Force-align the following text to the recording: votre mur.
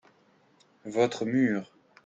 votre 0.85 1.25
mur. 1.25 1.71